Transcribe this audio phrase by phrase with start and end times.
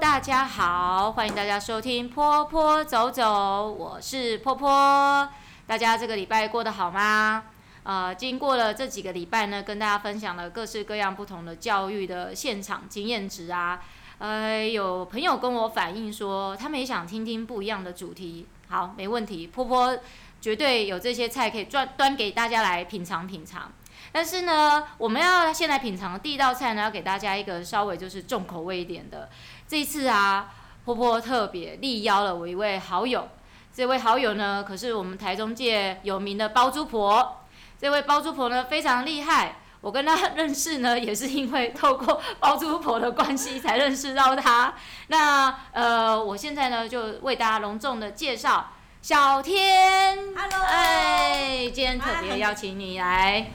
[0.00, 5.28] 大家好，欢迎大家收听波波走走，我是波波。
[5.68, 7.44] 大家这个礼拜过得好吗？
[7.84, 13.80] 呃，经过了这几个礼拜呢，跟大家分享了各式各样不同的教育的现场经验值啊。
[14.18, 18.48] 呃，有朋友跟我反映说，他们也想听听不一样的主题。
[18.68, 19.96] 好，没问题，波波
[20.40, 23.70] 绝对有这些菜可以端端给大家来品尝品尝。
[24.12, 29.28] 但是呢，我们要现在品尝的第一道菜呢，要给大家一个稍微就是重口味一点的。
[29.66, 30.52] 这一次啊，
[30.84, 33.26] 婆婆特别力邀了我一位好友，
[33.72, 37.40] 这位好友呢，可是我们台中界有名的包租婆。
[37.80, 44.74] 这位包租婆呢，非常厉害，我跟她认识呢，也是因为透过包租婆的关系才认识到她。
[45.08, 48.70] 那呃，我现在呢，就为大家隆重的介绍
[49.00, 50.18] 小天。
[50.36, 53.50] Hello，哎，今天特别邀请你来。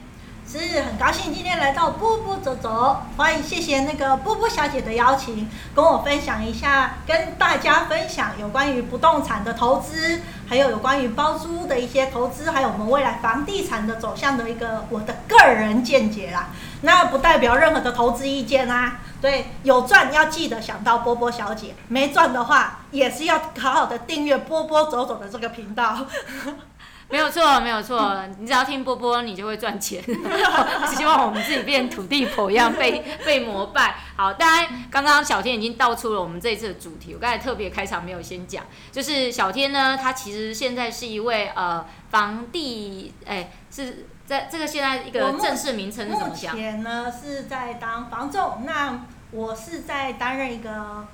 [0.50, 16.48] 是很高兴今天来到波波走走，欢迎谢谢那个波波小姐的邀请，跟我分享一下，跟大家分享有关于不动产的投资，还有有关于包租的一些投资，还有我们未来房地产的走向的一个我的个人见解啦。
[16.80, 18.98] 那不代表任何的投资意见啊。
[19.20, 25.98] 对，有赚要记得想到波波小姐，没赚的话也是要好好的订阅波波走走的这个频道。
[27.10, 30.02] 没有错，没有错，你只要听波波，你就会赚钱。
[30.96, 33.96] 希望我们自己变土地婆一样被 被膜拜。
[34.16, 37.12] 好，当然刚刚小天已经道出了我们这一次的主题。
[37.14, 46.54] 我刚才特别开场没有先讲，就是小天呢，他其实现在是一位呃房地，哎，是在这个现在一个正式名称是怎么讲？
[46.54, 49.00] 目前呢是在当房仲，那
[49.32, 51.06] 我是在担任一个。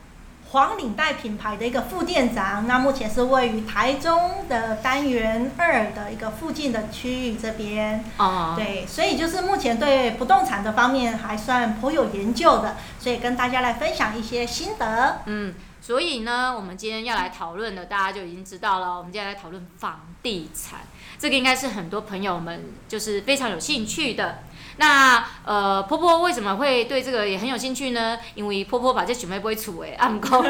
[0.52, 8.04] 黄领带品牌的一个副店长，那目前是位于台中的单元二的一个附近的区域这边。
[8.16, 15.22] 哦，对，所以就是目前对不动产的方面还算颇有研究的，所以跟大家来分享一些心得。
[15.26, 18.96] 嗯，所以呢，我们今天要来讨论的，大家就已经知道了。
[18.96, 20.80] 我们今天来讨论房地产，
[21.18, 24.38] 这个应该是很多朋友们就是非常有兴趣的。
[24.78, 28.18] 那呃，婆婆为什么会对这个也很有兴趣呢？
[28.34, 30.44] 因为婆婆把这准备不会处诶，暗沟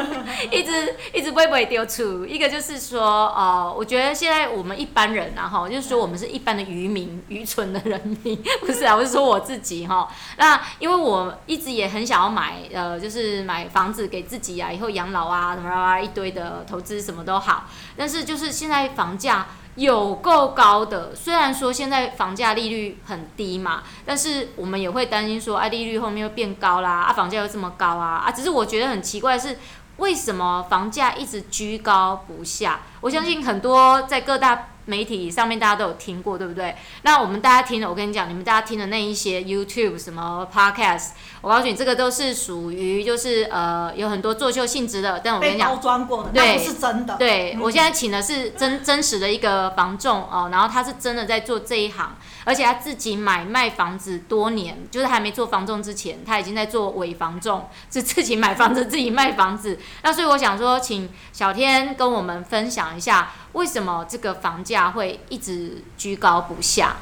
[0.51, 2.25] 一直一直不会不会丢出。
[2.25, 10.07] 一个就是说，哦、呃，我觉得现在我们一般人啊，哈，就是说我们是一般的渔民，愚蠢的人民，不是啊，我是说我自己哈。
[10.37, 17.65] 那因为我一直也很想要买，呃，就是买房子给自己啊，以后养老啊，什么啊，一堆的投资什么都好。
[17.95, 19.47] 但是就是现在房价。
[19.77, 29.57] 有够高的，虽然说现在房价利率很低嘛，但是我们也会担心说，啊，利率后面又变高啦，啊，房价又这么高啊，啊，只是我觉得很奇怪是，
[29.97, 32.81] 为什么房价一直居高不下？
[33.01, 34.69] 我相信很多在各大。
[34.87, 36.75] 媒体上面大家都有听过，对不对？
[37.03, 41.09] 那我们大家听的，我跟你讲，你们大家听的那一些 YouTube 什么 Podcast，
[41.41, 45.19] 我告诉你，这个都是属于就是呃有很多作秀性质的。
[45.21, 47.17] 但我跟你讲，包装过的，对，是真的。
[47.17, 52.15] 对，嗯、我现在请的是真真实的一个房仲哦，然后他是真的在做这一行，
[52.45, 59.77] 而且他自己买卖房子多年，就是还没做房仲之前，他已经在做伪房仲，是自己买房子自己卖房子。
[60.01, 63.31] 那所以我想说，请小天跟我们分享一下。
[63.57, 66.97] 为什么这个房价会一直居高不下？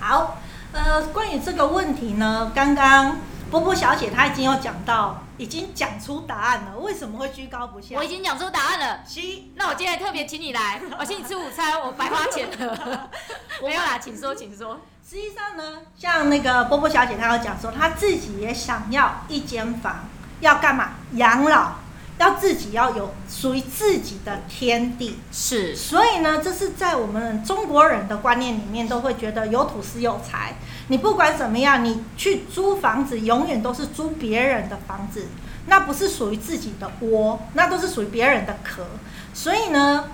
[0.00, 0.38] 好，
[0.72, 3.18] 呃，关于这个问题呢，刚刚
[3.52, 6.76] 波波小姐她已经有讲到，已经讲出答案了。
[6.78, 7.94] 为什么会居高不下？
[7.94, 9.04] 我已经讲出答案了。
[9.06, 13.08] 行，那我今天特别请你来， 我请你吃午餐，我白花钱了。
[13.62, 14.80] 没有啦，请说，请说。
[15.08, 20.08] 实际上呢，像那个波波小姐她有讲说，她自己也想要一间房，
[20.40, 20.94] 要干嘛？
[21.12, 21.74] 养老。
[22.18, 30.54] 要自己要有属于自己的天地，是，所以呢，这是在我们中国人的观念里面，都会觉得有土是有财。
[30.88, 35.26] 你不管怎么样，你去租房子，永远都是租别人的房子，
[35.66, 38.84] 那不是属于自己的窝，那都是属于别人的壳。
[39.34, 40.04] 所以呢，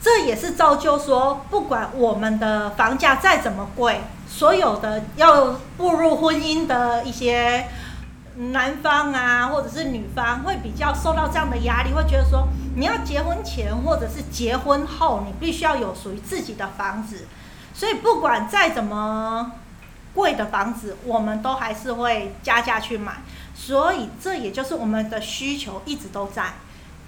[0.00, 7.66] 这也是造就说，不管我们的房价再怎么贵，所有的要步入婚姻的一些。
[8.38, 12.46] 男方啊，或者是女方会比较受到这样的压力，会觉得说，
[12.76, 17.26] 你要结婚前或者是结婚后，你必须要有属于自己的房子。
[17.74, 19.52] 所以不管再怎么
[20.14, 23.22] 贵的房子，我们都还是会加价去买。
[23.56, 26.54] 所以这也就是我们的需求一直都在。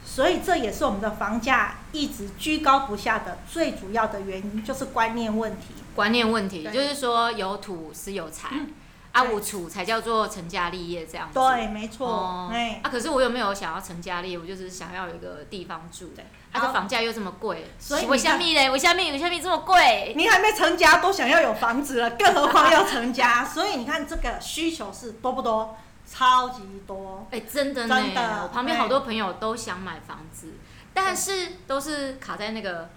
[0.04, 5.74] 所以这也是我们的房价一直居高不下的最主要的原因，就是观念问题。
[5.94, 8.48] 观念问题，就是说有土是有财。
[8.52, 8.66] 嗯
[9.12, 11.34] 啊，我处才叫做成家立业这样子。
[11.34, 12.08] 对，没错。
[12.08, 12.50] 哦、
[12.82, 14.38] 啊，可是我有没有想要成家立业？
[14.38, 16.12] 我就是想要有一个地方住。
[16.14, 16.24] 对。
[16.52, 18.70] 啊，这房价又这么贵，所以我下面嘞？
[18.70, 20.14] 我下面我下面这么贵？
[20.16, 23.42] 你还没成家都想要有房子了，更何况要成家？
[23.46, 25.76] 所以你看这个需求是多不多？
[26.06, 27.26] 超级多。
[27.30, 30.54] 哎、欸，真的呢，真的，我旁边好多朋友都想买房子，
[30.94, 32.90] 但是都是卡在那个。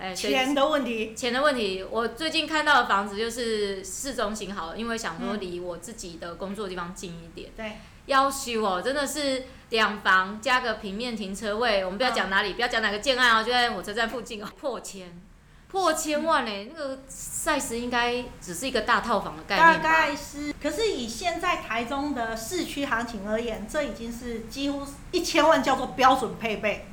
[0.00, 1.84] 哎，钱的问题，钱的问题。
[1.90, 7.50] 我最近看到的房子就是市中心好了，因为想说离我自己的工作地方近一点。
[7.54, 7.72] 对、嗯，
[8.06, 15.20] 要修哦，真的是两房加个平面停车位，我们不要讲哪里，嗯、不要讲哪个建案哦，就在火车站附近哦，破千，
[15.68, 19.74] 破千万呢，那个 size 应该只是一个大套房的概念吧？
[19.82, 24.82] 大概是，可是以现在台中的市区行情而言，这已经是几乎
[25.12, 26.86] 一千万叫做标准配备。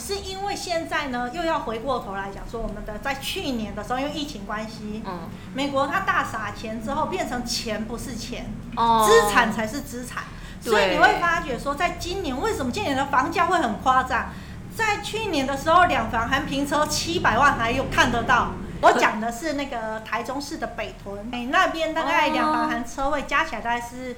[0.00, 10.24] 是因为现在呢，又要回过头来讲说，我们的在去年的时候，因为疫情关系，嗯，美国它大撒钱之后，变成钱不是钱，哦，资产才是资产，
[10.60, 14.30] 所以你会发觉说，在今年为什么今年的房价会很夸张？
[14.76, 18.50] 在去年的时候，两房含平车七百万还有看得到。
[18.80, 24.16] 我讲的是那个台中市的北屯，哎，那边大概两房含车位加起来大概是。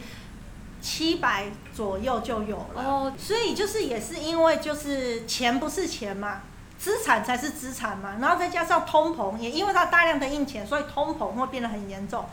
[0.89, 6.43] 七百左右就有了，哦，所以就是也是因为就是钱不是钱嘛，
[6.79, 12.25] 资产才是资产嘛，然后再加上通膨，也因为它大量的印钱，所以通膨会变得很严重。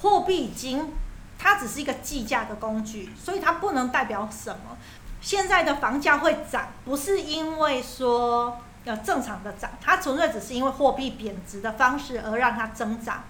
[0.00, 0.92] 货币已经
[1.36, 4.78] 它只是一个计价的工具，所以它不能代表什么。
[5.20, 13.24] 现在的房价会涨，不是因为说要正常的涨，它纯粹只是因为货币贬值的方式而让它增长。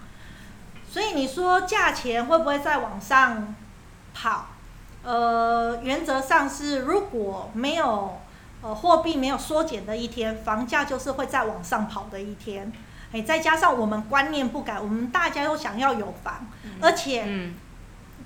[0.87, 3.55] 所以你说价钱会不会再往上
[4.13, 4.49] 跑？
[5.07, 8.17] 呃，原则上是如果没有
[8.61, 12.73] 呃货币没有缩减的一天，房价就是会再往上跑的一天。
[13.13, 17.55] 哎，再加上我们观念不改，我们大家都想要有房，嗯、而且、嗯、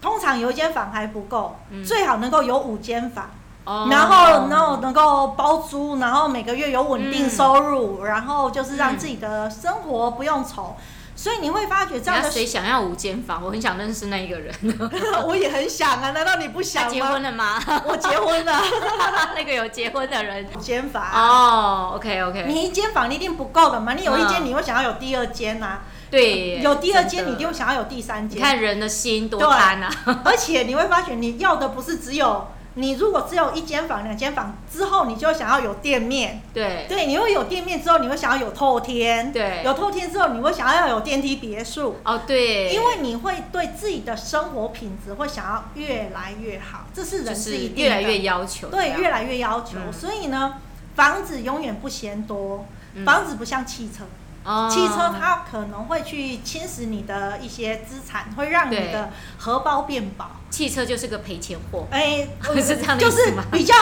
[0.01, 3.29] 通常有一间房还不够，嗯、最好能够有五间房，
[3.63, 10.75] 哦、然后然后能够包租，然后每个月有稳定收入，嗯、然后就是让自己的生活不用愁。
[11.21, 13.43] 所以你会发觉这样的谁想要五间房？
[13.45, 14.51] 我很想认识那一个人。
[15.23, 16.89] 我也很想啊，难道你不想吗？
[16.89, 17.63] 结婚了吗？
[17.85, 18.59] 我结婚了。
[19.37, 20.47] 那个有结婚的人。
[20.55, 21.03] 五间房。
[21.13, 22.45] 哦、oh,，OK OK。
[22.47, 23.93] 你一间房你一定不够的嘛？
[23.93, 25.81] 你有一间，你会想要有第二间呐、啊？
[26.09, 26.59] 对。
[26.59, 28.39] 有第二间，你一定想要有第三间。
[28.39, 29.91] 你看人的心多贪啊！
[30.25, 32.47] 而且你会发觉，你要的不是只有。
[32.75, 36.41] 你如果只有一间房、两间房之后，你就想要有店面。
[36.53, 36.85] 对。
[36.87, 39.33] 对，你会有店面之后，你会想要有透天。
[39.33, 39.61] 对。
[39.65, 41.97] 有透天之后，你会想要有电梯别墅。
[42.05, 42.73] 哦，对。
[42.73, 47.81] 因为你会对自己的生活品质会想要越来越好，这是人是一定的。
[47.81, 48.69] 越来越要求。
[48.69, 49.77] 对，越来越要求。
[49.85, 50.55] 嗯、所以呢，
[50.95, 52.65] 房子永远不嫌多，
[53.05, 54.05] 房子不像汽车。
[54.05, 54.20] 嗯
[54.69, 60.25] 汽车它可能会去侵蚀你的一些资产，会让你的荷包变薄。
[60.49, 61.85] 汽车就是个赔钱货。
[61.91, 62.27] 哎，
[62.59, 62.97] 是这样？
[62.97, 63.73] 就是比较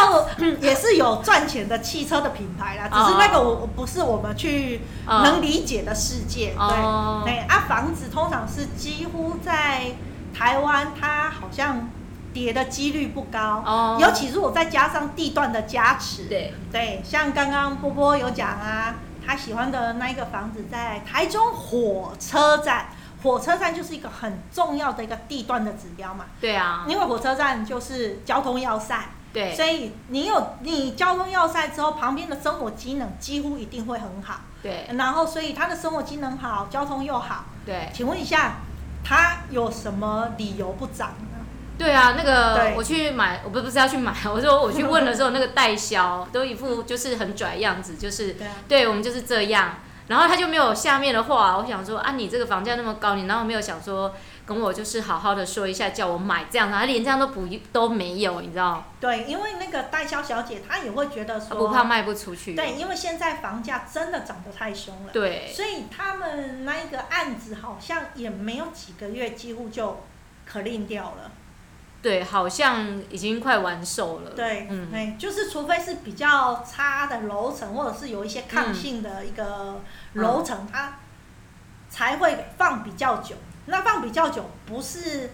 [0.61, 6.53] 也是有赚钱的汽车的品牌啦，只是那个我不是我们去能理解的世界。
[6.57, 9.93] 对对啊，房子通常是几乎在
[10.37, 11.89] 台湾，它好像
[12.33, 13.97] 跌的几率不高。
[13.99, 16.25] 尤其如果再加上地段的加持。
[16.25, 18.95] 对对，像刚刚波波有讲啊。
[19.29, 22.87] 他喜欢的那一个房子在台中火车站，
[23.21, 26.25] 火车站就是一个很重要的一个地段的指标嘛。
[26.41, 29.07] 对啊，因为火车站就是交通要塞。
[29.31, 34.39] 对，所以你有你交通要塞之后，旁边的生活机能几乎一定会很好。
[34.63, 37.45] 对，然后所以他的生活机能好，交通又好。
[37.63, 38.53] 对，请问一下，
[39.03, 41.11] 他有什么理由不涨？
[41.79, 54.13] 对啊，那个我去买，我不不是要去买， 我说我去问的时候，那个代销都一副就是很拽样子，就是对，对我们就是这样，然后他就没有下面的话，我想说啊，你这个房价那么高，你难道没有想说
[54.45, 58.83] 跟我就是好好的说一下，叫我买这样，他连这样都不都没有，你知道？
[58.99, 70.03] 对，因为那个代销小姐她也会觉得说不怕卖不出去，对，因为现在房价真的涨得太凶了，对，所以他们那一个案子好像也没有几个月，几乎就
[70.45, 71.31] 可令掉了。
[72.01, 74.31] 对，好像已经快完售了。
[74.31, 79.81] 对，嗯，就是除非是比较差的楼层，或者是有一些抗性的一个
[80.13, 80.99] 楼层，嗯、它
[81.89, 83.35] 才会放比较久。
[83.65, 85.31] 那放比较久，不是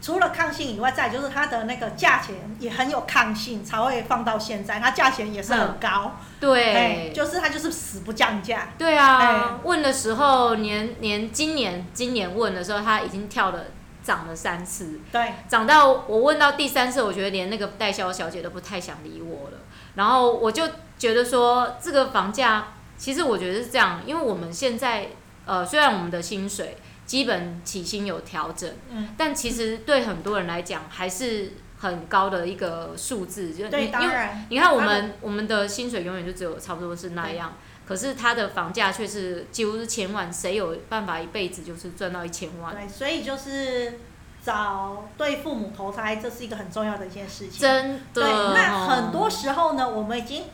[0.00, 4.80] 除了抗性以外，再就是它的那个价钱也很有抗性，才会放到现在。
[4.80, 6.12] 它价钱也是很高。
[6.16, 8.70] 嗯、对，就是它就是死不降价。
[8.78, 13.62] 对啊，问的时候年年今年今年问的时候，它已经跳了。
[14.08, 19.58] 涨了三次，对，涨到我问到第三次，我觉得连那个代销小姐都不太想理我了。
[19.96, 20.66] 然后我就
[20.98, 25.08] 觉得说，这个房价其实我觉得是这样，因为我们现在
[25.44, 33.52] 呃，虽然我们的薪水基本起薪有调整，嗯，但其实对很多人来讲还是很高的一个数字。
[33.52, 37.52] 就对，当然，你看我们我们的薪水永远就只有差不多是那样。
[37.88, 42.74] 可是他的房价却是几乎是千万，谁有办法一辈子就是赚到一千万？
[42.74, 43.98] 对，所以就是
[44.44, 47.58] 找对父母投胎，这是一个很重要的一件事情。
[47.58, 48.22] 真的。
[48.22, 50.44] 对，那很多时候呢，我们已经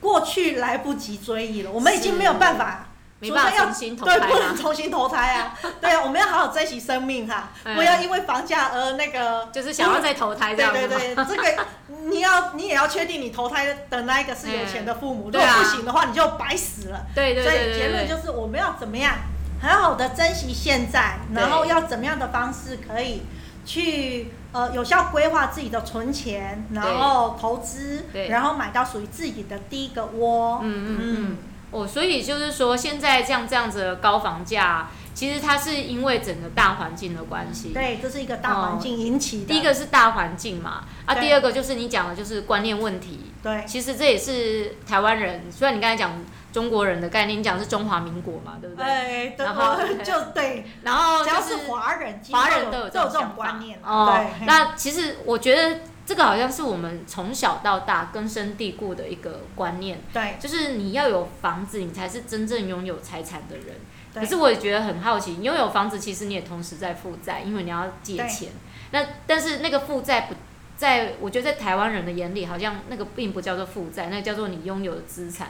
[0.00, 2.86] 过去来不及追忆了，我们已经没有办法。
[3.28, 5.54] 没办法重新投胎，对，不能重新投胎啊！
[5.80, 9.48] 对啊，我们要好好珍惜生命哈，不要因为房价而那个。
[9.52, 10.72] 就是想要再投胎这样。
[10.72, 11.64] 对对对， 这个
[12.10, 17.06] 你要你也要确定你投胎的那一个是有钱的父母，如果不行的话，你就白死了。
[17.14, 17.52] 对对对。
[17.52, 19.14] 所以结论就是我们要怎么样，
[19.60, 23.22] 很好的珍惜现在，然后要怎么样的方式可以
[23.64, 30.60] 去呃有效规划自己的存钱，然后投资，然后买到属于自己的第一个窝。
[30.62, 31.36] 嗯嗯嗯。
[31.74, 37.70] 哦，所以就是说，现在像这样子的高房价，其实它是因为整个大环境的关系。
[37.70, 39.46] 对，这是一个大环境引起的。
[39.46, 43.32] 第一个是大环境嘛，啊，第二个就是你讲的就是观念问题。
[43.42, 46.12] 对，其实这也是台湾人，虽然你刚才讲
[46.52, 49.34] 中国人的概念，你讲是中华民国嘛，对不对？
[49.36, 53.80] 对，然后就 对，然后只要是华人，华人都有这种观念。
[53.82, 55.80] 哦，那其实我觉得。
[56.06, 63.76] 这个好像是我们从小到大根深蒂固的一个观念，对，就是你要有房子，你才是真正拥有财产的人。
[64.14, 68.50] 可是我也觉得很好奇，拥有房子其实你也同时在负债，因为你要借钱。
[68.92, 70.34] 那但是那个负债不
[70.76, 75.48] 在，我觉得在台湾人的眼里，好像那个并不叫做负债，那个叫做你拥有的资产。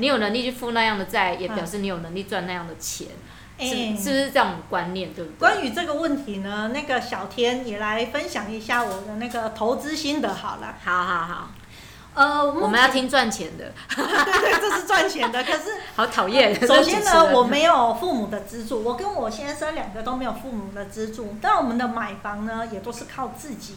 [0.00, 3.08] 你有能力去付那样的债，也表示你有能力赚那样的钱。
[3.58, 5.38] 是是不是这种观念，对不对？
[5.38, 10.74] 关于这个问题呢，那个小天也来分享一下我的那个投资心得好了。
[10.84, 11.50] 好好好，
[12.14, 13.72] 呃，我们要听赚钱的。
[13.96, 16.54] 对对，这是赚钱的，可是 好讨厌。
[16.66, 23.76] 首先呢，我没有父母的资助，我跟我先生两个都没有父母的资助，但我们的买房呢，也都是靠自己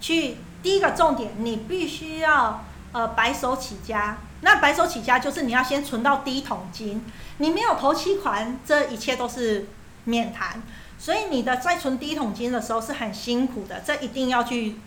[0.00, 0.38] 去。
[0.62, 4.18] 第一个重点，你必须要呃白手起家。
[4.42, 7.04] 那白手起家就是你要先存到第一桶金。
[7.38, 9.66] 你没有头期款，这一切都是
[10.04, 10.62] 免谈。
[10.98, 14.78] 所以你的在存第一桶金的时候是很辛苦的，这一定要去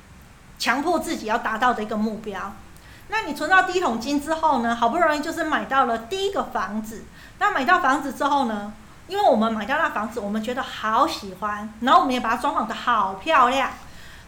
[0.59, 2.53] 强迫自己要达到的一个目标。
[3.09, 7.03] 那你存到第一桶金之后呢，好不容易就是买到了第一个房子。
[7.39, 8.73] 那买到房子之后呢，
[9.07, 13.71] 因为我们买到那房子，我们觉得好喜欢，然后我们也把它装潢得好漂亮。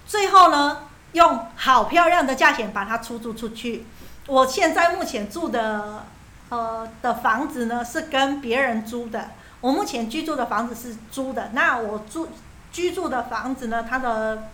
[0.08, 0.80] 最后呢，
[1.14, 3.86] 用好漂亮的价钱把它出租出去。
[4.28, 6.04] 我现在目前住的。
[6.48, 11.50] 呃的房子呢是跟别人租的，我目前居住的房子是租的。
[11.54, 12.30] 那我住
[12.72, 14.50] 居住的房子呢，它的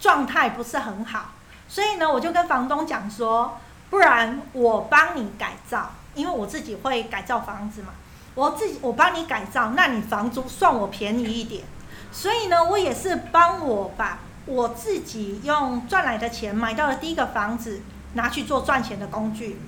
[0.00, 1.32] 状态不是很好，
[1.68, 3.58] 所以呢，我就跟房东讲说，
[3.90, 7.88] 不然我帮你改造，因为我自己会改造房子嘛，
[8.34, 11.62] 我自己我帮你改造，那你房租算我便宜一点。
[12.10, 17.82] 所以呢，我也是帮我把我自己用赚来的钱买到了第一个房子，
[18.14, 19.58] 拿去做赚钱的工具。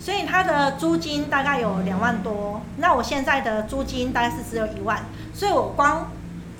[0.00, 6.12] 所以它的租金大概有两万多，那我现在的租金大概是只有一万，所以我光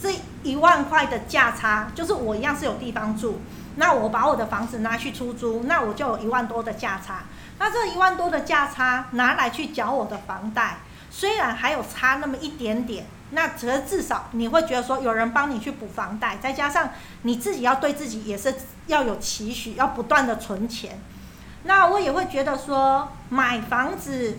[0.03, 3.41] 这一万块的价差，就是我一样是有地方住，
[3.77, 7.27] 那我把我的房子拿去出租，那我就有一万多的价差。
[7.61, 10.79] 那这一万多的价差拿来去缴我的房贷，
[11.09, 16.91] 虽然还有差那么一点点，那则至少你会觉得说有人帮你去补房贷，再加上
[17.23, 18.53] 你自己要对自己也是
[18.89, 21.01] 要有期许，要不断的存钱。
[21.69, 24.39] 那我也会觉得说，买房子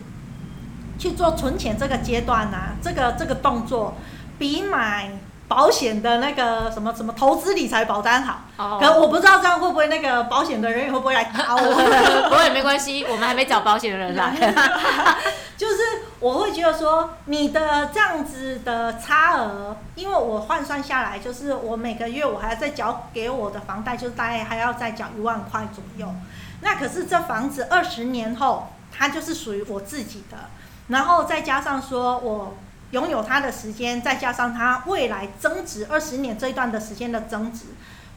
[0.97, 3.93] 去做存钱这个阶段呢、啊，这个这个动作
[4.39, 5.11] 比买
[5.47, 8.41] 保险的那个什么什么投资理财保单好。
[8.57, 8.81] Oh.
[8.81, 11.61] 可我不知道这样会不会那个保险的人也会不会来打我？
[12.29, 14.33] 不会，没关系，我们还没找保险的人来。
[15.55, 15.75] 就是
[16.19, 26.11] 我会觉得说，你的这样子的差额，因为我换算下来，就是我每个月我还要再缴给我的房贷，就是大概还要再缴一万块左右。
[26.61, 30.37] 那可是这房子二十年后，它就是属于我自己的，
[30.89, 32.57] 然后再加上说我
[32.91, 37.67] 拥有它的时间，再加上它未来增值二十年这一段的时间的增值，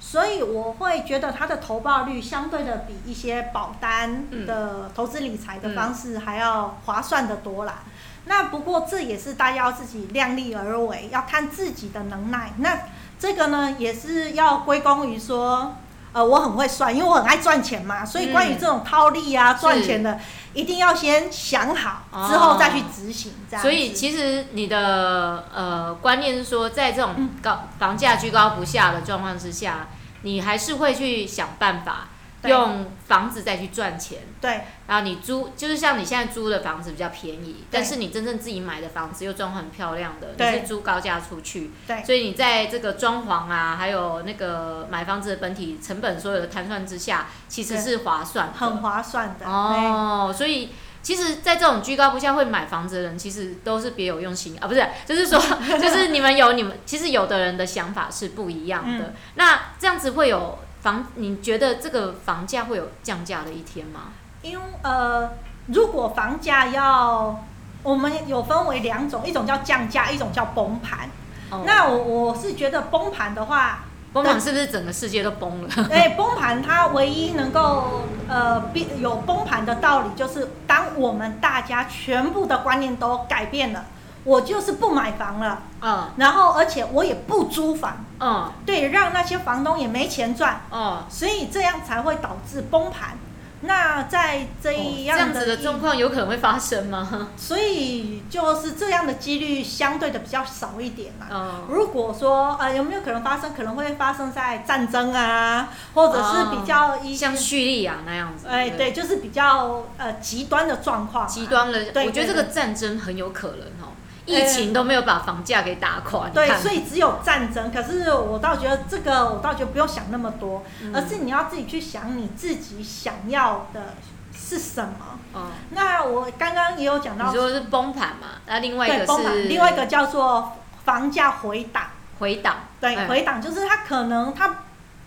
[0.01, 7.85] 所以我会觉得它的投报率相对的比一些保单的投资理财的方式还要划算的多啦。
[8.25, 12.53] 那不过这也是大家要自己量力而为，要看自己的能耐。
[12.59, 12.81] 那
[13.21, 15.77] 这个呢，也是要归功于说。
[16.13, 20.21] 呃，我很会算，因为我很爱赚钱嘛，所以关于这种套利啊、赚、嗯、钱的，
[20.53, 23.33] 一定要先想好，之后再去执行。
[23.51, 23.63] 这样、哦。
[23.63, 29.89] 所以其实你的呃观念是说，在这种高房价居高不下的状况之下，
[30.23, 32.09] 你还是会去想办法。
[32.45, 50.35] 用房子再去赚钱，对，然后你租，就是像你现在租的房子比较便宜，但是你真正自己买的房子又装很漂亮的，你是租高价出去，对，所以你在这个装潢啊，还有那个买房子的本体成本所有的摊算之下，其实是划算，很划算的哦。
[50.37, 50.71] 所以
[51.03, 54.57] 其实，在这种居高不下会买房子的人，其实都是别有用心。
[54.61, 55.37] 啊，不是，就是说，
[55.79, 59.07] 就是你们有你们，其实有的人的想法是不一样的。
[59.07, 61.07] 嗯、那这样子会有房？
[61.15, 64.13] 你觉得这个房价会有降价的一天吗？
[64.43, 65.31] 因为呃，
[65.69, 67.45] 如果房价要，
[67.83, 71.09] 我们有分为两种，一种叫降价，一种叫崩盘。
[71.51, 73.85] 哦、那我我是觉得崩盘的话。
[74.13, 75.69] 崩盘是不是整个世界都崩了？
[75.91, 78.63] 哎，崩盘它唯一能够呃
[78.99, 83.87] 有崩盘的道理，就是当我们大家全部的观念都改变了，
[84.25, 93.19] 我就是不买房了，嗯，然后而且我也不租房，嗯，对，让那些房东也没钱赚，嗯，所以这样才会导致崩盘。
[93.65, 97.29] 那在这样的、哦、这样子的状况有可能会发生吗？
[97.37, 101.27] 所以就是这样的几率相对的比较少一点嘛。
[101.31, 103.55] 嗯、如果说呃有没有可能发生？
[103.55, 108.49] 可能会发生在战争啊，或者是比较一、哦、像叙利亚那样子。
[108.49, 111.29] 哎，对，就是比较呃极端的状况。
[111.29, 113.82] 极端的，对，我觉得这个战争很有可能哦。
[114.25, 117.73] 疫情都没有把房价给打垮，对，所以只有战争。
[117.73, 123.95] 可是我倒觉得这个，我倒觉得不用想那么多，嗯、而是你要自己去想你自己想要的
[124.33, 125.19] 是什么。
[125.35, 128.29] 嗯、那我刚刚也有讲到，你说是崩盘嘛？
[128.47, 130.53] 那另外一个是崩盘，另外一个叫做
[130.85, 131.87] 房价回档。
[132.21, 134.59] 回档，对，嗯、回档就是它可能它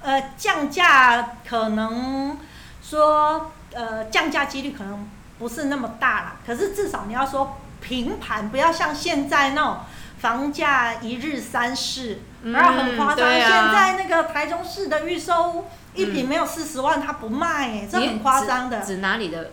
[0.02, 2.38] 呃降价，可能
[2.84, 5.08] 说呃降价几率可能
[5.40, 6.34] 不是那么大了。
[6.46, 7.58] 可是至少你要说。
[7.88, 9.78] 平盘，不要像现在那种
[10.18, 13.30] 房价一日三市，然后、嗯、很夸张。
[13.30, 18.82] 啊、现在那个台中市的预售屋，一坪没有四十万，他不卖，哎，这很夸张的。
[18.82, 19.52] 指哪里的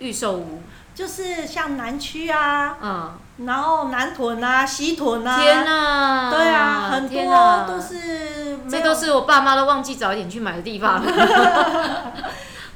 [0.00, 0.62] 预售屋？
[0.94, 5.40] 就是像南区啊，嗯，然后南屯啊、西屯啊。
[5.40, 6.30] 天哪！
[6.30, 8.58] 对啊，很多都是。
[8.68, 11.02] 这都是我爸妈都忘记早一点去买的地方。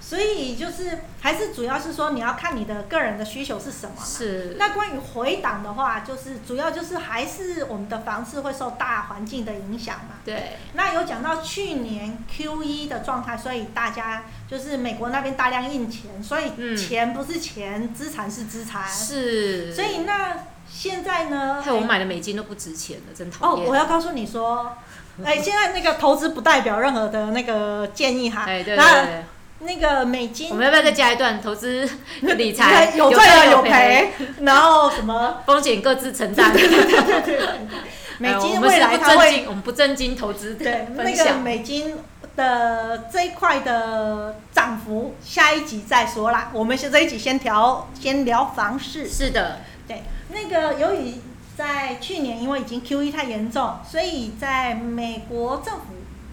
[0.08, 3.96] 所以就是还是主要是说你要看你的个人的需求是什么。
[4.04, 4.54] 是。
[4.56, 10.20] 那关于回档的话，就是主要就是还是我们的房市会受大环境的影响嘛。
[10.24, 10.58] 对。
[10.74, 18.88] 那有讲到去年 Q 一的状态，所以大家就是美国那边大量印钱，所以钱不是钱，资产是资产。
[18.88, 19.74] 是。
[19.74, 20.36] 所以那
[20.70, 21.60] 现在呢？
[21.60, 23.66] 害我买的美金都不值钱了，真讨厌。
[23.66, 24.76] 哦，我要告诉你说，
[25.24, 28.44] 哎，现在那个投资不代表任何的那个建议哈。
[28.46, 29.24] 哎，对对对。
[29.66, 31.86] 那个美金，我们要不要再加一段投资
[32.22, 32.92] 理财？
[32.96, 36.52] 有赚有赔，然后什么风险各自承担。
[36.52, 37.48] 对对对对对。
[38.18, 40.54] 美金未来它会，我们不正经投资。
[40.54, 41.94] 对，那个美金
[42.34, 46.50] 的这一块的涨幅，下一集再说啦。
[46.54, 49.06] 我们现在一起先聊，先聊房市。
[49.06, 50.02] 是的，对。
[50.30, 51.16] 那个由于
[51.58, 55.82] 在去年因为已经 QE 太严重，所以在美国政府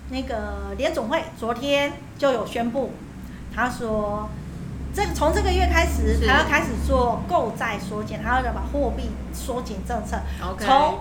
[0.10, 2.94] 那个联总会昨天就有宣布。
[3.56, 4.30] 他说
[4.94, 10.20] ：“这从这个月开始，他要开始做购债缩减，他要把货币缩减政策。
[10.60, 11.00] 从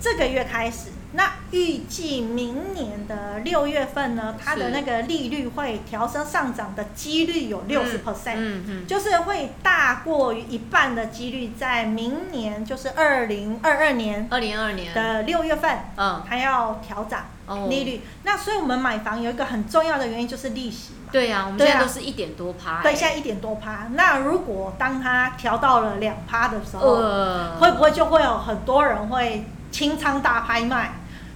[0.00, 17.24] 这个月开始，那预计明年的六月份呢，它的那个利率会调升上涨的几率有六十 percent，嗯嗯，就是会大过于一半的几率，在明年就是二零二二年，二零二二年的六月份，嗯，还要调涨。”
[17.68, 21.10] 利率，那所以我们买房有一个很重要的原因就是利息嘛。
[21.12, 22.82] 对呀、啊，我们现在都是一点多趴、欸。
[22.82, 23.86] 对，现在一点多趴。
[23.90, 30.92] 那如果当它调到了两趴的时候，呃、会不会就会有很多人会清仓大拍卖？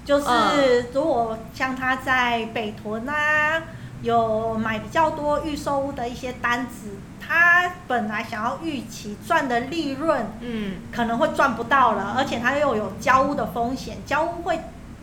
[0.08, 3.62] 就是如果像他在北屯啊，
[4.00, 14.58] 有买比较多预售屋的一些单子，他本来想要预期赚的利润，嗯，可能会赚不到了，而且他又有交屋的风险，交屋会。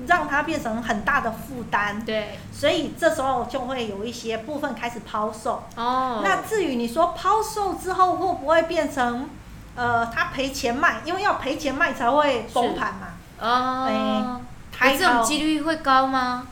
[0.06, 5.64] 让他变成很大的负担，对，所以这时候就会有一些部分开始抛售。
[5.78, 9.30] 哦，那至于你说抛售之后会不会变成，
[9.74, 13.08] 呃，他赔钱卖，因为要赔钱卖才会崩盘嘛。
[13.40, 14.45] 哦，哎，
[14.80, 16.48] 这种几率会高吗？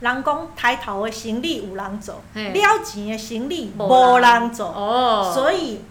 [0.00, 4.66] 人讲抬头的行李有人走，了钱的行李无人走。
[4.66, 5.82] 哦，所以。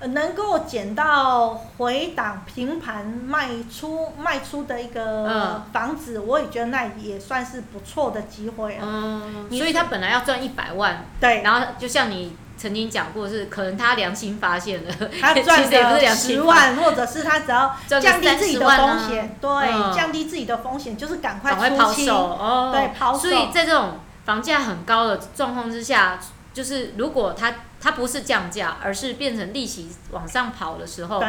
[0.00, 8.78] 能够捡到回档平盘卖出卖出的一个房子，嗯、我也觉得那也算是不错的机会啊。
[8.84, 23.20] 嗯，所以他本来要赚一百万，对，然后就像你曾经讲过是，可能他良心发现了，他 赚的十万，或者是他只要降低自己的风险，啊、对，嗯、降低自己的风险就是赶快出清，哦、对，抛售。
[23.20, 26.18] 所以在这种房价很高的状况之下，
[26.52, 27.54] 就是如果他。
[27.80, 31.22] 他不是降价，而是变成利息往上跑的时候，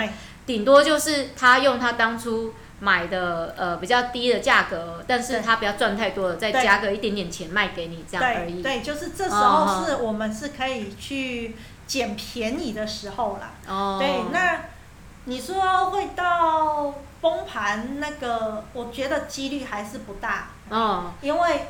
[0.47, 8.61] 顶多就是他用他当初买的呃比较低的价格，但是他不要赚太多了，再加个一点点钱卖给你这样而已。
[8.61, 13.51] 对，对，就是这时候是我们是可以去捡便宜的时候啦。
[13.67, 13.97] 哦。
[13.99, 14.61] 对，那
[15.25, 20.47] 你说会到崩盘那个，我觉得几率还是不大。
[20.69, 21.11] 哦。
[21.21, 21.67] 因为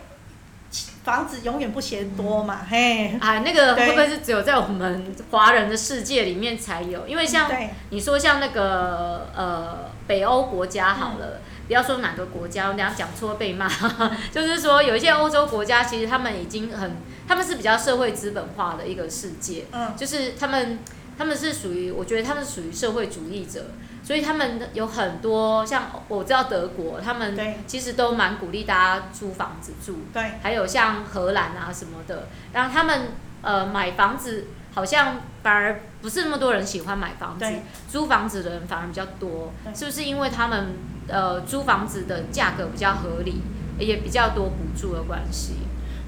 [1.03, 3.17] 房子永远不嫌多嘛，嗯、嘿。
[3.19, 7.07] 啊，那个会不会是只有在我们华人的世界里面才有？
[7.07, 7.49] 因为像
[7.89, 11.25] 你说像那个呃北欧国家好了。
[11.25, 13.69] 嗯不要说哪个国家，我等下讲错被骂。
[14.33, 16.93] 就是说，有一些欧洲国家，其实他们已经很，
[17.27, 19.65] 他们是比较社会资本化的一个世界。
[19.71, 19.93] 嗯。
[19.95, 20.79] 就是他们，
[21.15, 23.67] 他们是属于，我觉得他们是属于社会主义者，
[24.09, 29.99] 所以他们有很多像我知道德国，他们其实都蛮鼓励大家租房子住。
[30.11, 30.31] 对。
[30.41, 33.09] 还有像荷兰啊什么的，然后他们
[33.43, 37.45] 呃买房子好像反而不是那么多人喜欢买房子，
[37.87, 40.69] 租房子的人反而比较多，是不是因为他们？
[41.07, 43.41] 呃，租房子的价格比较合理，
[43.79, 45.53] 也比较多补助的关系。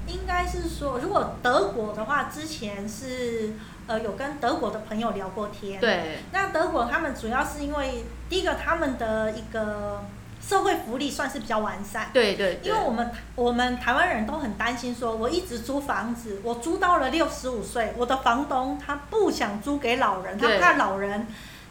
[0.08, 3.54] 应该是说，如果德国的话，之前是
[3.86, 5.80] 呃有跟德国的朋友聊过天。
[5.80, 6.18] 对。
[6.32, 10.04] 那德国他们主要是因为第一个，他们的一个
[10.40, 12.10] 社会福利算是比较完善。
[12.12, 12.70] 对对，对。
[12.70, 21.26] 因为我们我们台湾人都很担心，说我一直租房子，我租到了六十五岁，我的房东他不想租给老人，他怕老人。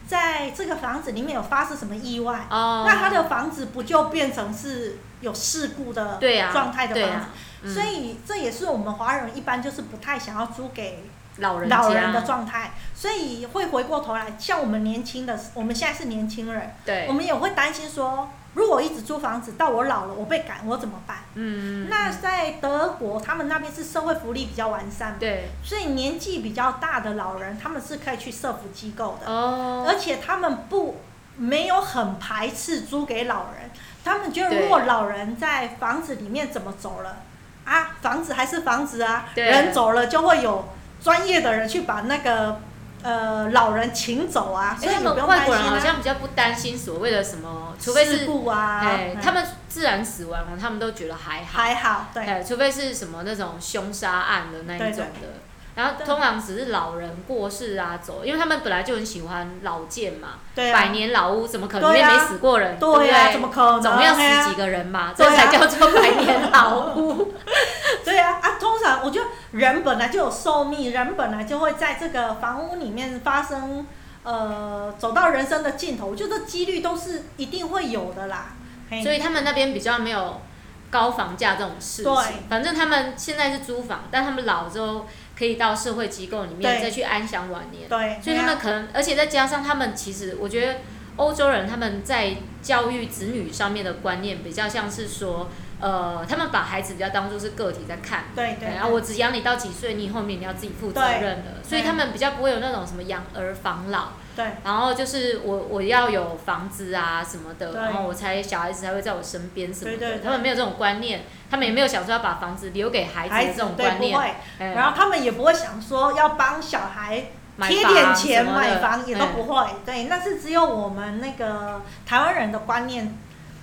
[0.08, 6.20] 在这个房子里面有发生什么意外，oh, 那他的房子不就变成是有事故的
[6.52, 7.16] 状态的房子？
[7.16, 7.30] 啊啊
[7.64, 11.10] 嗯、所以这也是我们华人一般就是不太想要租给
[11.42, 18.30] 老人老人的状态，所以会回过头来，像我们年轻的，我们现在是年轻人，对，我们也会担心说。
[18.54, 21.20] 如果一直租房子，到我老了，我被赶，我怎么办？
[21.36, 30.98] 嗯，那在德国，他们那边是社会福利比较完善，对，所以年纪比较大的老人，他们是可以去社福机构的，哦，而且他们不
[31.38, 33.72] 没有很排斥租给老人，
[34.04, 37.20] 他们觉得如果老人在房子里面怎么走了，
[37.64, 40.68] 啊，房子还是房子啊，人走了就会有
[41.04, 42.62] 专业的人去把那个。
[43.04, 44.96] 呃，老人请走啊，所以。
[45.04, 51.64] 外国人好像比较不担心所谓的什么，除非是事故啊，哎，他们自然死亡，他们都觉得还好。
[51.64, 52.46] 还好，对。
[52.48, 55.30] 除非是什么那种凶杀案的那一种的。
[55.74, 62.78] 然后通常只是老人过世啊走，因为他们本来就很喜欢老建嘛，对啊、百年老屋怎么可能里面没死过人？
[62.78, 63.32] 对、啊、对不对？
[63.32, 63.82] 怎么可能？
[63.82, 67.34] 总要死几个人嘛，啊、这才叫做百年老屋。
[68.04, 73.88] 对啊，啊，通常我觉得人本来就有寿命，人本来就会在这个房屋里面发生，
[74.24, 78.56] 呃，走到人生的尽头，我觉得几率都是一定会有的啦。
[79.02, 80.42] 所以他们那边比较没有
[80.90, 82.14] 高房价这种事情。
[82.14, 85.08] 对，反正他们现在是租房，但他们老之后。
[85.38, 90.80] 可以到社会机构里面再去安享晚年，对，所以他们可能，而且再加上他们其实，我觉得
[91.16, 95.50] 欧洲人他们在教育子女上面的观念比较像是说，
[95.82, 104.10] 呃，他们把孩子比较当做是个体在看，对对，然后我只养你到几岁，你后面你要自己负责任的，所以他们比较不会有那种什么养儿防老。
[104.34, 109.98] 对，然后就是我我要有房子啊什么的，然后我才小孩子才会在我身边什么的。
[109.98, 114.18] 对对对，他们没有这种观念，他们也没有想说要把房子留给孩子的这种观念。
[114.58, 117.26] 然后他们也不会想说要帮小孩
[117.68, 119.66] 贴点钱买房，也都不会。
[119.86, 123.14] 对，那是只有我们那个台湾人的观念，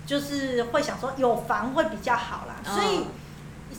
[0.08, 3.04] 就是会想说有房会比较好啦，所以。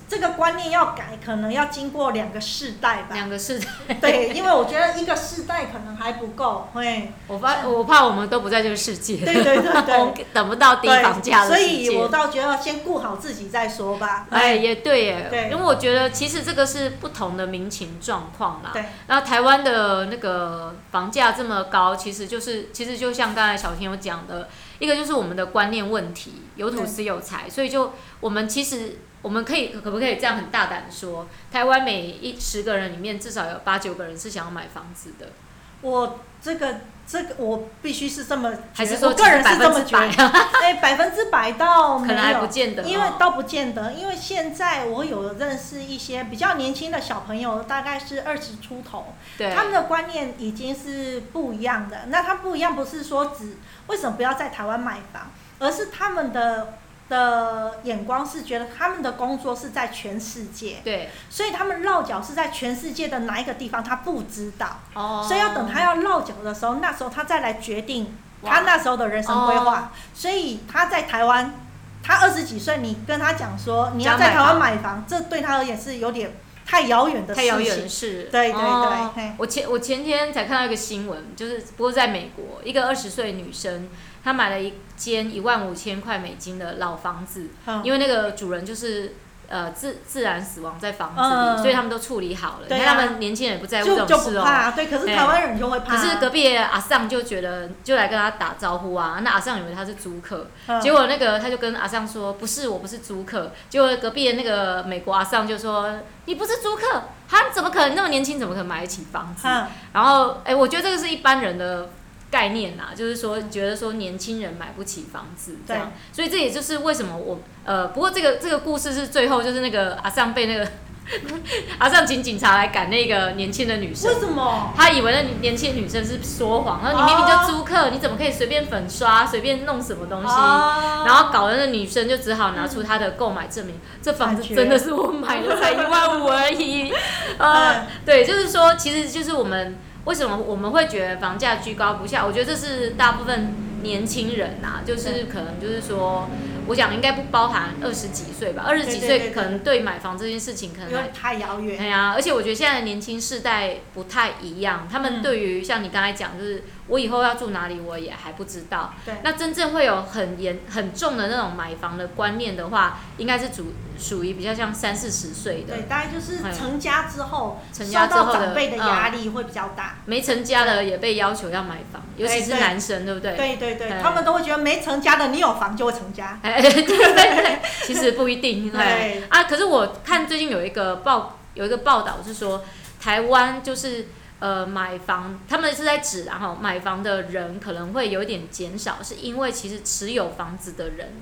[0.07, 3.09] 这个观念要改，可能要经过两个世代吧。
[3.13, 3.67] 两个世代。
[3.95, 6.67] 对，因为我觉得一个世代可能还不够。
[6.73, 9.17] 会，我怕我怕我们都不在这个世界。
[9.17, 10.25] 对对对对。
[10.33, 11.45] 等不到低房价。
[11.45, 14.27] 所以我倒觉得先顾好自己再说吧。
[14.29, 15.27] 哎，也对耶。
[15.29, 15.49] 对。
[15.51, 18.71] 因为我觉得其实这个是不同的民情状况啦。
[18.73, 18.85] 对。
[19.07, 28.97] 然后台湾的那个房价这么高，其实就是其实就像刚才小天有讲的，一个就是我们的观念问题，有土是有财，所以就我们其实。
[29.21, 35.33] 我们可以可不可以这样很大胆的说，台湾每一十个人里面至少有八九个人是想要买房子的。
[35.81, 36.79] 我这个
[37.11, 40.27] 这个我必须是这么，还是说我个人是这么觉得？
[40.61, 49.15] 哎，百分之百到没有，可能还不见得，因为倒不见得，因为现在我有认识一些比较年轻的小朋友，大概是二十出头，
[49.55, 52.01] 他们的观念已经是不一样的。
[52.09, 56.75] 那他不一样，不是说只为什么不要在台湾买房，而是他们的。
[57.09, 69.79] 的眼光是觉得他们的工作是在全世界，对，所以他们落脚是在全世界的哪一个地方，他不知道，哦，所以要等他要落脚的时候，那时候他再来决定他那时候的人生规划。
[69.79, 71.55] 哦，所以他在台湾，
[72.03, 76.31] 他二十几岁，你跟他讲说你要在台湾买房，这对他而言是有点
[76.63, 77.49] 太遥远的事情。
[77.49, 78.61] 太遥远的事，对对对。
[78.61, 83.89] 哦，我前我前天才看到一个新闻，就是不过在美国，一个二十岁女生。
[84.29, 89.15] 他买了一间一万五千块美金的老房子，嗯、因为那个主人就是
[89.47, 92.67] 呃自自然死亡在房子里，所以他们都处理好了。
[92.67, 94.71] 对，他们年轻人也不在乎这种事哦。
[94.75, 95.95] 对，可是台湾人就会怕。
[95.95, 99.21] 可是隔壁阿尚就觉得，就来跟他打招呼啊。
[99.23, 100.45] 那阿尚以为他是租客，
[100.79, 105.89] 结果那个他就跟阿尚说：“不是，我不是租客。”结果隔壁的那个美国阿尚就说
[106.25, 108.37] ：“你不是租客，他怎么可能那么年轻？
[108.37, 109.47] 怎么可能买得起房子？”
[109.91, 111.89] 然后，哎，我觉得这个是一般人的。
[112.31, 120.67] 概念呐、啊，就是说觉得说年轻人买不起房子这样，所以这也就是为什么我呃，不过这个这个故事是最后就是那个阿尚被那个
[121.79, 124.71] 阿尚请警察来赶那个年轻的女生，为什么？
[124.77, 130.27] 他以为那年轻女生是说谎，然后你明明就租客，哦、你怎么可以随便粉刷，随便弄什么东西？
[130.29, 136.93] 哦、然后搞得那女生就只好拿出她的购买证明，嗯、这房子真的是我买的，才一万五而已。
[137.39, 139.79] 呃，嗯、对，就是说，其实就是我们。
[140.09, 142.25] 为什么我们会觉得房价居高不下？
[142.25, 146.27] 我觉得这是大部分年轻人呐、啊，就是可能就是说。
[146.69, 151.77] 我想应该不包含二十几岁吧，二十几岁可能对买房这件事情可能还太遥远。
[151.77, 158.93] 对呀，而且我觉得现在的年轻世代不太一样，他们对于像你刚才讲，就是我以后要住哪里，我也还不知道。
[159.03, 159.15] 对。
[159.23, 165.75] 那真正会有很严很重的那种买房的观念的话，应该是属属于比较像三四十岁的。
[165.75, 169.95] 对，大概就是成家之后，成家之后长辈的压力会比较大。
[170.05, 173.35] 没成家的也被要求要买房，尤其是男生，对不对？
[173.35, 176.39] 对对对，他们都会觉得没成家的，你有房就会成家。
[176.61, 178.69] 对对对，其实不一定。
[178.71, 182.63] 对啊，可是我看最近有一个报有一个报道是说，
[182.99, 184.07] 台湾就是
[184.39, 191.13] 呃买房，他们是在指然后买房的人可能会有点减少，是因为其实持有房子的人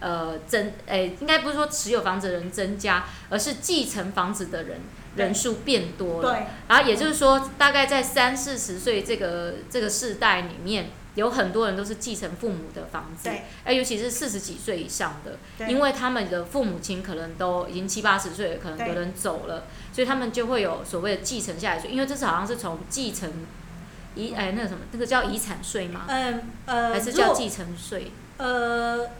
[0.00, 4.80] 呃增诶，应该不是说持有房子的人增加，而是继承房子的人
[5.16, 6.30] 人数变多了。
[6.30, 10.90] 对，然后也就是说，大概在三四十岁这个这个世代里面。
[11.14, 13.30] 有很多人都是继承父母的房子，
[13.64, 23.30] 哎，尤其是四十几岁以上的，因为他们的父母亲可能都已经七八十岁了，可能有人走了，所以他们就会有所谓的继承下来税，因为这是好像是从继承
[24.16, 26.06] 遗哎那个什么那个叫遗产税吗？
[26.08, 28.10] 嗯呃，还是叫继承税？
[28.38, 29.10] 呃，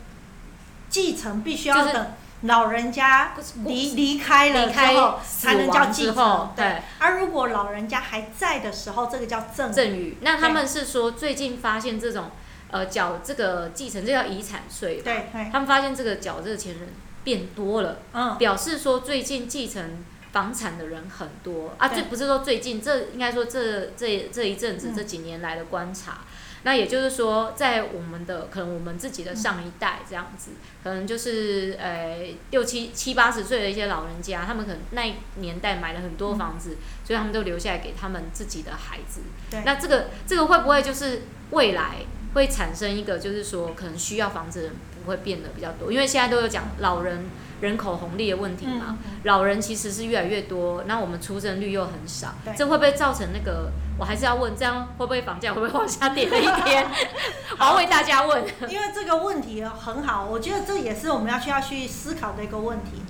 [0.88, 2.06] 继承必须要等。
[2.44, 3.32] 老人家
[3.64, 6.52] 离离开了之后，才能叫继承。
[6.54, 10.18] 对，而如果老人家还在的时候，这个叫赠赠与。
[10.20, 12.30] 那他们是说，最近发现这种
[12.70, 15.00] 呃缴这个继承，这叫遗产税。
[15.00, 16.88] 对，他们发现这个缴这个钱人
[17.22, 21.88] 变多了，嗯，表示说最近继承房产的人很多啊。
[21.88, 26.18] 这不是说最近，这应该说这这这一阵子这几年来的观察。
[26.64, 39.20] 那也就是说，在我们的可能我们自己的上一代这样子，嗯、可能就是呃六七七八十岁的一些老人家，他们可能那年代买了很多房子，嗯、所以他们都留下来给他们自己的孩子。
[39.50, 39.62] 对。
[39.64, 41.96] 那这个这个会不会就是未来
[42.32, 44.74] 会产生一个，就是说可能需要房子的人
[45.04, 45.92] 不会变得比较多？
[45.92, 47.26] 因为现在都有讲老人
[47.60, 53.70] 人口红利的问题嘛，老人其实是越来越多，那我们出生率又很少，这会不会造成那个？
[53.96, 56.84] 我还是要问，这样会不会房价会不会往下跌的一天？
[57.60, 63.02] 我要为大家问，因为这个问题很好，我觉得这也是我们要需要去思考的一个问题。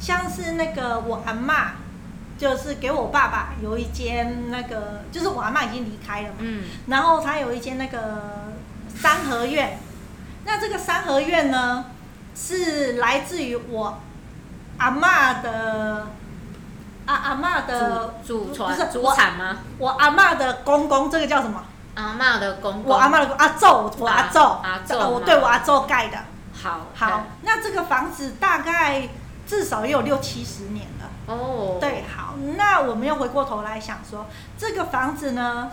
[0.00, 1.72] 像是那个我阿妈，
[2.38, 8.54] 就是给我爸爸有一间那个，就是我阿妈已经离开了嘛，嗯，然后他有一间那个
[8.88, 9.78] 三合院，
[10.46, 11.84] 那这个三合院呢，
[12.40, 13.98] 是来自于我
[14.78, 16.06] 阿妈的。
[17.06, 19.56] 阿阿妈的祖传不是祖产吗？
[19.78, 21.60] 我阿妈的公公，这个叫什么？
[21.96, 22.92] 阿妈的公公。
[22.92, 23.66] 我阿妈的阿祖，
[23.98, 26.18] 我阿祖，阿祖，我对我阿祖盖的。
[26.62, 29.08] 好，好，那这个房子大概
[29.44, 31.34] 至少也有六七十年了。
[31.34, 31.78] 哦。
[31.80, 34.26] 对，好，那我们又回过头来想说，
[34.56, 35.68] 这个房子呢，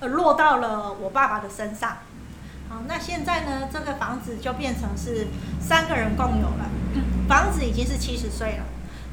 [0.00, 1.98] 呃，落到了我爸爸的身上。
[2.70, 5.26] 好，那现在呢，这个房子就变成是
[5.60, 6.70] 三个人共有了。
[7.28, 8.64] 房子已经是七十岁了。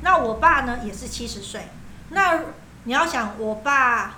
[0.03, 1.69] 那我爸呢也是七十岁，
[2.09, 2.39] 那
[2.83, 4.17] 你要想我爸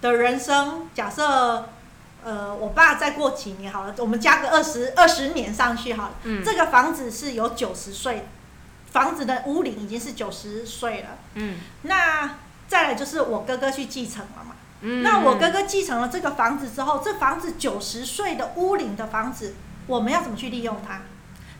[0.00, 1.68] 的人生，假设，
[2.24, 8.26] 呃，我爸再过几年好了，我们加个二十二十年上去好了，嗯，这个房子是有九十岁，
[8.90, 12.34] 房子的屋龄已经是九十岁了，嗯，那
[12.66, 19.54] 再来就是我哥哥去继承了嘛，嗯，那我哥哥继承了这个房子之后，这房子九十岁的屋龄的房子，
[19.86, 21.00] 我们要怎么去利用它？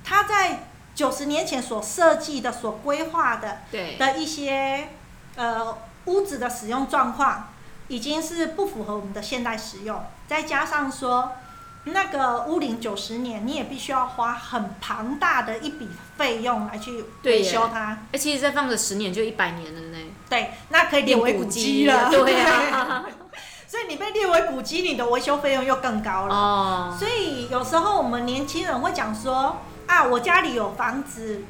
[0.05, 0.61] 他在。
[0.97, 4.89] 九十年前所设计的、所规划的的一些
[5.35, 5.77] 呃
[6.07, 7.49] 屋子的使用状况，
[7.89, 10.03] 已经是不符合我们的现代使用。
[10.27, 11.33] 再加上说，
[11.87, 17.99] 那个屋龄九十年，你也必须要花很庞大的一笔费用来去维修它。
[18.13, 19.99] 哎，其实再放个十年就一百年了呢。
[20.29, 22.11] 对，那可以列为古迹了。
[22.11, 23.05] 对啊。
[23.67, 26.35] 所以你被列为古迹，你的维修费用又更高了。
[26.35, 26.97] 哦。
[26.99, 29.57] 所以有时候我们年轻人会讲说。
[29.87, 31.45] 啊，我家里有房子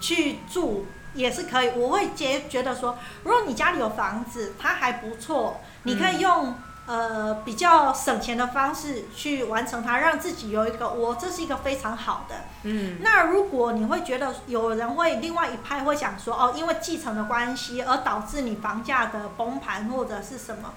[0.00, 1.70] 去住，也是可以。
[1.76, 6.56] 我会觉觉得说，如果你家里有房子，它还不错，你可以用。
[6.88, 12.34] 呃，比较省钱的方式去完成它，让自己有一个我，这是一个非常好的。
[12.62, 20.72] 嗯，那如果你会觉得有人会另外一派会想说，哦，因为继承的关系而导致你房价的崩盘或者是什么，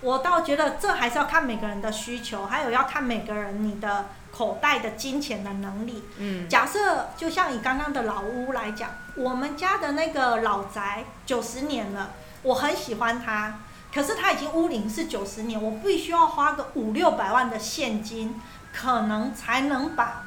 [0.00, 6.02] 我倒觉得这还是要看每个人的需求，还有要看每个人你的口袋的金钱的能力。
[6.18, 12.10] 嗯，假设就像以刚刚的老屋来讲，我们家的那个老宅九十年了，
[12.42, 13.60] 我很喜欢它。
[13.94, 18.40] 可是它已经屋龄是九十年，我必须要花个五六百万的现金，
[18.72, 20.24] 可能才能把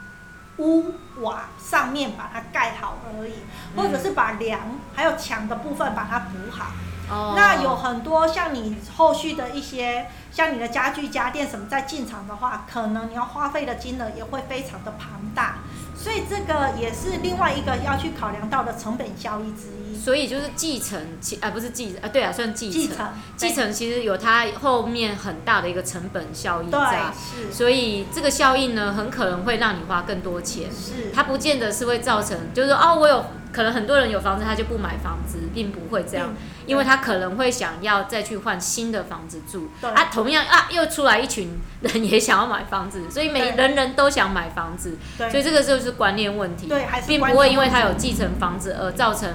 [0.60, 3.34] 屋瓦上面把它盖好而已，
[3.76, 4.62] 或者是把梁
[4.96, 6.72] 还有墙的部分把它补好。
[7.10, 7.34] 哦。
[7.36, 15.58] 那有很多像你后续的一些，像你的家具家电什么在进场的话，可能你要花费的金额也会非常的庞大。
[15.98, 19.98] 所以这个也是另外一个要去考量到的成本效益之一。
[19.98, 22.96] 所以就是继承，其啊不是继啊，对啊，算继承。
[23.36, 27.12] 继承，其实有它后面很大的一个成本效益在。
[27.14, 27.52] 是。
[27.52, 30.72] 所以这个效应呢，很可能会让你花更多钱。
[30.72, 31.12] 是。
[31.14, 36.28] 它不见得是会造成，就是说哦，我有可能很多人有房子，他就不买房子，并不会这样。
[36.30, 36.36] 嗯
[36.68, 46.68] 因为他可能会想要再去换新的房子住，啊，同样啊，又出来一群人也想要买房子， 所以每人人都想买房子，所以这个就是观念问题，
[47.08, 49.34] 并不会因为他有继承房子而造成。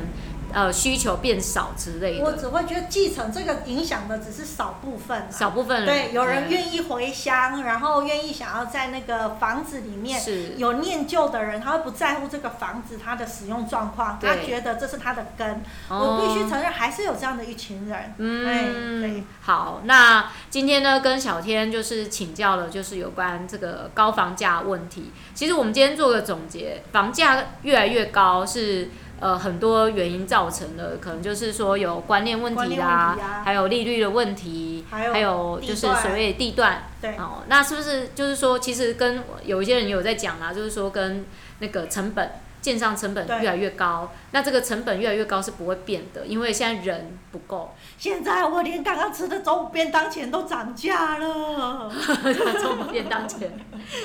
[0.52, 2.24] 呃，需求变少之类的。
[2.24, 5.26] 我只会觉得继承这个影响的只是少部分。
[5.30, 5.86] 少部分人。
[5.86, 10.20] 对，有人愿意回乡，然后愿意想要在那个房子里面。
[10.20, 10.54] 是。
[10.56, 15.62] 有念旧的人，他会不在乎这个房子它的使用状况，他觉得这是他的根。
[15.88, 18.14] 我必须承认，还是有这样的一群人。
[18.18, 19.00] 嗯。
[19.00, 19.24] 对。
[19.40, 25.10] 好，那今天呢，跟小天就是请教了，就是有关这个高房价问题。
[25.34, 28.90] 其实我们今天做个总结，房价越来越高是。
[29.22, 36.82] 呃，很多原因造成的，可能就是说有观念问题啦，还有利率的问题，还有，还有就是所谓的地段。
[37.00, 37.16] 对。
[37.16, 41.24] 哦，那是不是就是说，其实跟有一些人有在讲啦，就是说跟
[41.60, 42.32] 那个成本。
[42.62, 47.74] 建商成本越来越高，那这个成本越来越高是不会变的，因为现在人不够。
[47.98, 51.92] 现在我连刚刚吃的中午便当钱都涨价了。
[52.62, 53.50] 中午便当钱，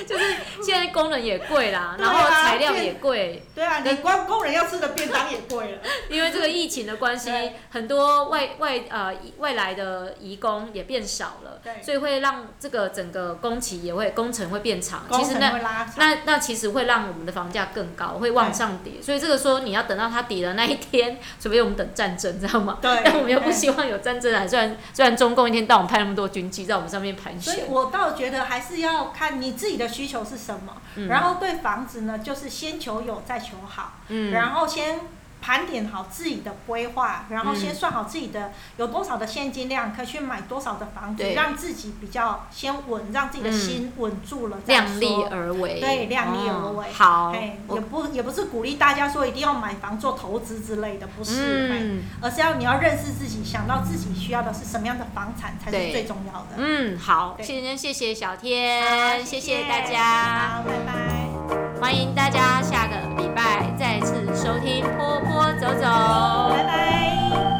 [0.06, 0.24] 就是
[0.62, 3.42] 现在工人也贵啦， 然后材料也贵。
[3.54, 5.78] 对啊，你光工人要吃的便当也贵了。
[6.10, 7.30] 因为这个疫情的关系，
[7.70, 15.04] 很多外外呃外来的移工也变少了，所以会让这个整个工期也会工程会变长。
[15.12, 15.60] 其实那
[15.96, 22.78] 那那其实会让我们的房价更高，会往上跌，所以这个说你要等到它跌的那一天，除非我们等战争，知道吗？
[22.80, 23.00] 对。
[23.04, 24.46] 但我们又不希望有战争啊！
[24.46, 27.54] 虽然虽然中共一天到晚派那么多军机在我们上面盘旋。
[27.54, 35.00] 所以我倒觉得还是要看你自己的需求是什么，嗯、然后对房子呢，就是先求有再求好，嗯，然后先。
[35.40, 44.98] 盘点好自己的规划，然后先算好自己的有多少的现金量，可以去买多少的房子，让自己比较先稳，让自己的心稳住了再说。
[44.98, 45.80] 量力而为。
[45.80, 46.92] 对，量力而为。
[46.92, 47.34] 好。
[47.70, 52.00] 也不也不是鼓励大家说一定要买房做投资之类的，不是。
[52.20, 56.56] 而是要你要认识自己，想到自己需要的是什么样的房产才是最重要的。
[56.56, 57.36] 嗯，好。
[57.40, 60.56] 今天谢谢小天，谢谢大家。
[60.56, 61.67] 好，拜拜。
[61.80, 66.50] 欢迎大家下个礼拜再次收听坡坡走走。
[66.50, 67.57] 拜拜。